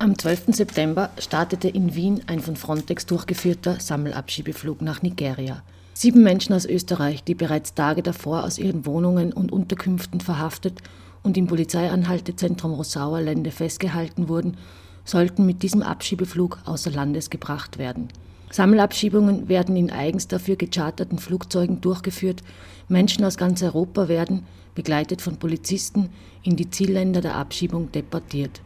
Am 0.00 0.16
12. 0.16 0.54
September 0.54 1.10
startete 1.18 1.66
in 1.66 1.96
Wien 1.96 2.20
ein 2.28 2.38
von 2.38 2.54
Frontex 2.54 3.04
durchgeführter 3.06 3.80
Sammelabschiebeflug 3.80 4.80
nach 4.80 5.02
Nigeria. 5.02 5.64
Sieben 5.92 6.22
Menschen 6.22 6.54
aus 6.54 6.66
Österreich, 6.66 7.24
die 7.24 7.34
bereits 7.34 7.74
Tage 7.74 8.04
davor 8.04 8.44
aus 8.44 8.58
ihren 8.58 8.86
Wohnungen 8.86 9.32
und 9.32 9.50
Unterkünften 9.50 10.20
verhaftet 10.20 10.82
und 11.24 11.36
im 11.36 11.48
Polizeianhaltezentrum 11.48 12.74
Rossauer 12.74 13.22
Lände 13.22 13.50
festgehalten 13.50 14.28
wurden, 14.28 14.56
sollten 15.04 15.44
mit 15.44 15.64
diesem 15.64 15.82
Abschiebeflug 15.82 16.58
außer 16.64 16.92
Landes 16.92 17.28
gebracht 17.28 17.76
werden. 17.76 18.06
Sammelabschiebungen 18.52 19.48
werden 19.48 19.76
in 19.76 19.90
eigens 19.90 20.28
dafür 20.28 20.54
gecharterten 20.54 21.18
Flugzeugen 21.18 21.80
durchgeführt. 21.80 22.44
Menschen 22.86 23.24
aus 23.24 23.36
ganz 23.36 23.64
Europa 23.64 24.06
werden, 24.06 24.46
begleitet 24.76 25.22
von 25.22 25.38
Polizisten, 25.38 26.10
in 26.44 26.54
die 26.54 26.70
Zielländer 26.70 27.20
der 27.20 27.34
Abschiebung 27.34 27.90
deportiert. 27.90 28.60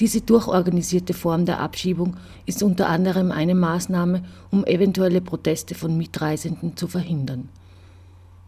Diese 0.00 0.20
durchorganisierte 0.20 1.14
Form 1.14 1.44
der 1.44 1.60
Abschiebung 1.60 2.16
ist 2.46 2.62
unter 2.62 2.88
anderem 2.88 3.30
eine 3.30 3.54
Maßnahme, 3.54 4.24
um 4.50 4.64
eventuelle 4.64 5.20
Proteste 5.20 5.74
von 5.74 5.96
Mitreisenden 5.96 6.76
zu 6.76 6.88
verhindern. 6.88 7.48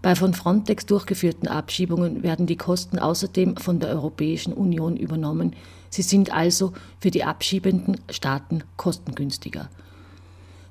Bei 0.04 0.14
von 0.14 0.34
Frontex 0.34 0.84
durchgeführten 0.84 1.48
Abschiebungen 1.48 2.22
werden 2.22 2.46
die 2.46 2.56
Kosten 2.56 2.98
außerdem 2.98 3.56
von 3.56 3.80
der 3.80 3.88
Europäischen 3.90 4.52
Union 4.52 4.96
übernommen. 4.96 5.54
Sie 5.88 6.02
sind 6.02 6.30
also 6.30 6.74
für 7.00 7.10
die 7.10 7.24
abschiebenden 7.24 7.98
Staaten 8.10 8.64
kostengünstiger. 8.76 9.70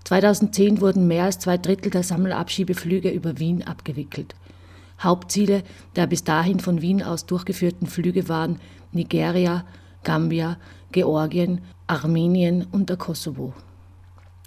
2010 0.03 0.81
wurden 0.81 1.07
mehr 1.07 1.23
als 1.23 1.40
zwei 1.40 1.57
Drittel 1.57 1.90
der 1.90 2.03
Sammelabschiebeflüge 2.03 3.09
über 3.09 3.40
Wien 3.40 3.63
abgewickelt. 3.63 4.35
Hauptziele 5.01 5.63
der 5.95 6.07
bis 6.07 6.23
dahin 6.23 6.59
von 6.59 6.81
Wien 6.81 7.01
aus 7.01 7.26
durchgeführten 7.26 7.87
Flüge 7.87 8.29
waren 8.29 8.59
Nigeria, 8.91 9.65
Gambia, 10.03 10.57
Georgien, 10.91 11.62
Armenien 11.88 12.67
und 12.71 12.89
der 12.89 12.98
Kosovo. 12.98 13.53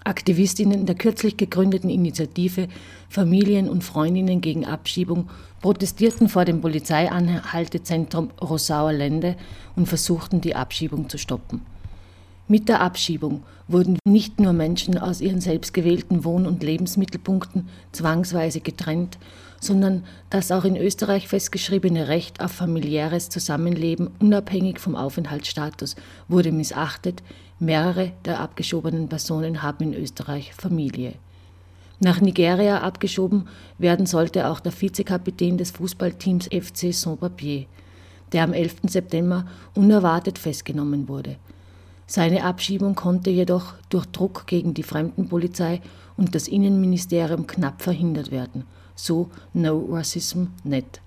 Aktivistinnen 0.04 0.86
der 0.86 0.94
kürzlich 0.94 1.36
gegründeten 1.36 1.90
Initiative 1.90 2.68
Familien 3.08 3.68
und 3.68 3.82
Freundinnen 3.82 4.40
gegen 4.40 4.64
Abschiebung 4.64 5.28
protestierten 5.60 6.28
vor 6.28 6.44
dem 6.44 6.60
Polizeianhaltezentrum 6.60 8.30
Rossauer 8.40 8.92
Lände 8.92 9.36
und 9.74 9.88
versuchten, 9.88 10.40
die 10.40 10.54
Abschiebung 10.54 11.08
zu 11.08 11.18
stoppen. 11.18 11.62
Mit 12.48 12.68
der 12.68 12.80
Abschiebung 12.80 13.42
wurden 13.66 13.98
nicht 14.06 14.38
nur 14.38 14.52
Menschen 14.52 14.98
aus 14.98 15.20
ihren 15.20 15.40
selbstgewählten 15.40 16.24
Wohn- 16.24 16.46
und 16.46 16.62
Lebensmittelpunkten 16.62 17.68
zwangsweise 17.90 18.60
getrennt, 18.60 19.18
sondern 19.60 20.04
das 20.30 20.52
auch 20.52 20.64
in 20.64 20.76
Österreich 20.76 21.26
festgeschriebene 21.26 22.06
Recht 22.06 22.40
auf 22.40 22.52
familiäres 22.52 23.30
Zusammenleben 23.30 24.10
unabhängig 24.20 24.78
vom 24.78 24.94
Aufenthaltsstatus 24.94 25.96
wurde 26.28 26.52
missachtet. 26.52 27.24
Mehrere 27.58 28.12
der 28.24 28.38
abgeschobenen 28.38 29.08
Personen 29.08 29.62
haben 29.62 29.92
in 29.92 30.00
Österreich 30.00 30.54
Familie. 30.54 31.14
Nach 31.98 32.20
Nigeria 32.20 32.82
abgeschoben 32.82 33.48
werden 33.78 34.06
sollte 34.06 34.48
auch 34.48 34.60
der 34.60 34.78
Vizekapitän 34.78 35.58
des 35.58 35.72
Fußballteams 35.72 36.46
FC 36.46 36.92
Saint-Papier, 36.92 37.64
der 38.32 38.44
am 38.44 38.52
11. 38.52 38.76
September 38.86 39.46
unerwartet 39.74 40.38
festgenommen 40.38 41.08
wurde. 41.08 41.36
Seine 42.06 42.44
Abschiebung 42.44 42.94
konnte 42.94 43.30
jedoch 43.30 43.74
durch 43.88 44.06
Druck 44.06 44.46
gegen 44.46 44.74
die 44.74 44.84
Fremdenpolizei 44.84 45.80
und 46.16 46.34
das 46.34 46.46
Innenministerium 46.46 47.46
knapp 47.46 47.82
verhindert 47.82 48.30
werden, 48.30 48.64
so 48.94 49.28
No 49.52 49.86
Racism 49.90 50.44
Net. 50.62 51.00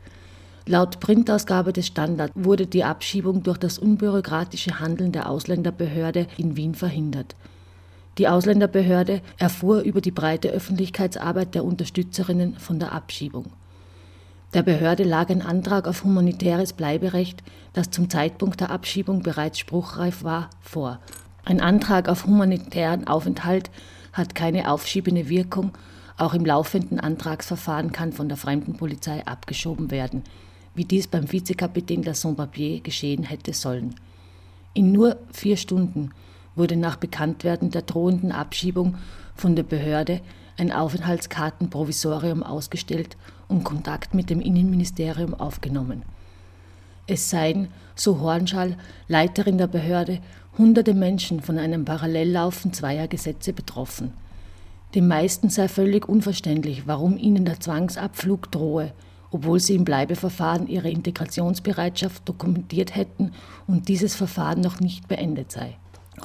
Laut 0.66 1.00
Printausgabe 1.00 1.74
des 1.74 1.88
Standard 1.88 2.32
wurde 2.36 2.68
die 2.68 2.84
Abschiebung 2.84 3.44
durch 3.44 3.58
das 3.58 3.80
unbürokratische 3.80 4.80
Handeln 4.80 5.12
der 5.12 5.30
Ausländerbehörde 5.30 6.28
in 6.38 6.58
Wien 6.58 6.76
verhindert. 6.76 7.36
Die 8.18 8.28
Ausländerbehörde 8.28 9.22
erfuhr 9.38 9.80
über 9.82 10.02
die 10.02 10.12
breite 10.12 10.50
Öffentlichkeitsarbeit 10.50 11.56
der 11.56 11.64
Unterstützerinnen 11.64 12.56
von 12.60 12.78
der 12.78 12.92
Abschiebung. 12.92 13.46
Der 14.56 14.64
Behörde 14.64 15.04
lag 15.04 15.30
ein 15.30 15.44
Antrag 15.44 15.88
auf 15.88 16.04
humanitäres 16.04 16.74
Bleiberecht, 16.74 17.44
das 17.74 17.92
zum 17.92 18.10
Zeitpunkt 18.10 18.60
der 18.60 18.72
Abschiebung 18.72 19.22
bereits 19.22 19.60
spruchreif 19.60 20.24
war, 20.24 20.50
vor. 20.60 21.00
Ein 21.46 21.62
Antrag 21.62 22.10
auf 22.10 22.26
humanitären 22.26 23.06
Aufenthalt 23.06 23.70
hat 24.12 24.34
keine 24.34 24.72
aufschiebende 24.72 25.30
Wirkung, 25.30 25.72
auch 26.18 26.34
im 26.34 26.46
laufenden 26.46 27.00
Antragsverfahren 27.00 27.92
kann 27.92 28.12
von 28.12 28.28
der 28.28 28.38
Fremdenpolizei 28.38 29.26
abgeschoben 29.28 29.92
werden, 29.92 30.24
wie 30.74 30.84
dies 30.84 31.08
beim 31.08 31.32
Vizekapitän 31.32 32.02
der 32.02 32.16
Saint-Papier 32.16 32.82
geschehen 32.82 33.24
hätte 33.24 33.54
sollen. 33.54 33.96
In 34.74 34.92
nur 34.92 35.18
vier 35.32 35.58
Stunden 35.58 36.10
wurde 36.56 36.76
nach 36.76 36.96
Bekanntwerden 36.96 37.70
der 37.70 37.84
drohenden 37.84 38.32
Abschiebung 38.32 38.96
von 39.36 39.56
der 39.56 39.64
Behörde 39.64 40.22
ein 40.60 40.72
Aufenthaltskartenprovisorium 40.72 42.44
ausgestellt 42.44 43.18
und 43.48 43.64
Kontakt 43.64 44.14
mit 44.14 44.30
dem 44.30 44.42
Innenministerium 44.42 45.34
aufgenommen. 45.34 46.04
Es 47.08 47.30
seien, 47.30 47.70
so 47.96 48.20
Hornschall, 48.20 48.78
Leiterin 49.08 49.58
der 49.58 49.68
Behörde, 49.68 50.20
hunderte 50.58 50.94
Menschen 50.94 51.42
von 51.42 51.58
einem 51.58 51.86
Parallellaufen 51.86 52.72
zweier 52.74 53.08
Gesetze 53.08 53.54
betroffen. 53.54 54.14
Den 54.96 55.08
meisten 55.08 55.50
sei 55.50 55.68
völlig 55.68 56.08
unverständlich, 56.08 56.86
warum 56.86 57.18
ihnen 57.18 57.46
der 57.46 57.60
Zwangsabflug 57.60 58.52
drohe, 58.52 58.92
obwohl 59.32 59.60
sie 59.60 59.76
im 59.76 59.86
Bleibeverfahren 59.86 60.68
ihre 60.68 60.90
Integrationsbereitschaft 60.90 62.28
dokumentiert 62.28 62.96
hätten 62.96 63.32
und 63.68 63.88
dieses 63.88 64.16
Verfahren 64.16 64.62
noch 64.62 64.80
nicht 64.80 65.08
beendet 65.08 65.52
sei. 65.52 65.78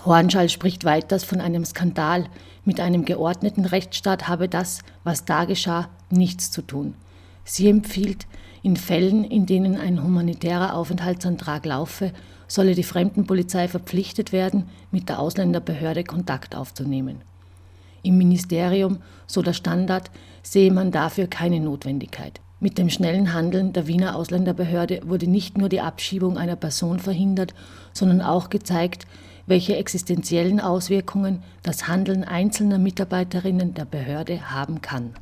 Hornschall 0.05 0.49
spricht 0.49 0.85
weiters 0.85 1.25
von 1.25 1.41
einem 1.41 1.65
Skandal. 1.65 2.27
Mit 2.65 2.81
einem 2.81 3.05
geordneten 3.05 3.65
Rechtsstaat 3.65 4.29
habe 4.29 4.49
das, 4.49 4.81
was 5.03 5.25
da 5.25 5.45
geschah, 5.45 5.89
nichts 6.11 6.51
zu 6.51 6.63
tun. 6.63 6.95
Sie 7.45 7.69
empfiehlt, 7.69 8.27
in 8.63 8.77
Fällen, 8.77 9.25
in 9.25 9.45
denen 9.45 9.77
ein 9.77 10.03
humanitärer 10.03 10.75
Aufenthaltsantrag 10.75 11.67
laufe, 11.67 12.13
solle 12.49 12.75
die 12.75 12.83
Fremdenpolizei 12.83 13.69
verpflichtet 13.69 14.33
werden, 14.33 14.69
mit 14.91 15.09
der 15.09 15.19
Ausländerbehörde 15.19 16.05
Kontakt 16.05 16.55
aufzunehmen. 16.55 17.21
Im 18.03 18.19
Ministerium, 18.19 18.99
so 19.27 19.43
der 19.43 19.53
Standard, 19.53 20.11
sehe 20.43 20.73
man 20.73 20.91
dafür 20.91 21.27
keine 21.27 21.61
Notwendigkeit. 21.61 22.41
Mit 22.61 22.79
dem 22.79 22.89
schnellen 22.89 23.35
Handeln 23.35 23.73
der 23.75 23.87
Wiener 23.87 24.17
Ausländerbehörde 24.17 25.03
wurde 25.05 25.27
nicht 25.27 25.59
nur 25.59 25.69
die 25.69 25.81
Abschiebung 25.81 26.39
einer 26.39 26.57
Person 26.57 26.99
verhindert, 26.99 27.55
sondern 27.93 28.23
auch 28.23 28.49
gezeigt, 28.49 29.07
welche 29.47 29.77
existenziellen 29.77 30.61
Auswirkungen 30.61 31.43
das 31.63 31.89
Handeln 31.89 32.25
einzelner 32.25 32.79
Mitarbeiterinnen 32.79 33.75
der 33.75 33.85
Behörde 33.85 34.51
haben 34.51 34.81
kann. 34.81 35.15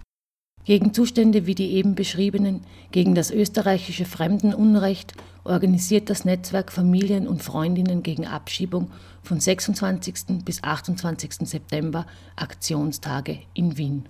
Gegen 0.64 0.94
Zustände 0.94 1.46
wie 1.46 1.56
die 1.56 1.72
eben 1.72 1.96
beschriebenen, 1.96 2.60
gegen 2.92 3.14
das 3.16 3.32
österreichische 3.32 4.04
Fremdenunrecht 4.04 5.14
organisiert 5.44 6.08
das 6.08 6.24
Netzwerk 6.24 6.70
Familien 6.70 7.26
und 7.26 7.42
Freundinnen 7.42 8.04
gegen 8.04 8.26
Abschiebung 8.26 8.90
von 9.22 9.40
26. 9.40 10.44
bis 10.44 10.62
28. 10.62 11.48
September 11.48 12.06
Aktionstage 12.36 13.40
in 13.54 13.76
Wien. 13.76 14.00